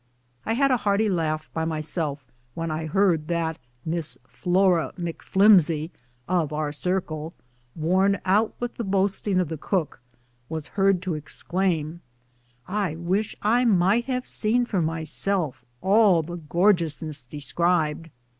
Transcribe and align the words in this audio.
I 0.47 0.53
had 0.53 0.71
a 0.71 0.77
hearty 0.77 1.09
laugh 1.09 1.51
by 1.53 1.63
myself 1.63 2.25
when 2.55 2.71
I 2.71 2.87
heard 2.87 3.27
that 3.27 3.59
the 3.85 3.91
Miss 3.91 4.17
Flora 4.27 4.93
McFlimsey 4.97 5.91
of 6.27 6.51
our 6.51 6.71
circle, 6.71 7.35
worn 7.75 8.19
out 8.25 8.55
with 8.59 8.77
the 8.77 8.83
boasting 8.83 9.39
of 9.39 9.47
the 9.47 9.57
cook, 9.59 10.01
was 10.49 10.69
heard 10.73 11.03
to 11.03 11.13
exclaim, 11.13 12.01
"I 12.67 12.95
wish 12.95 13.35
I 13.43 13.63
might 13.63 14.05
have 14.05 14.25
seen 14.25 14.65
for 14.65 14.81
myself 14.81 15.63
all 15.81 16.23
the 16.23 16.37
gorgeous 16.37 17.03
ness 17.03 17.21
described. 17.21 18.09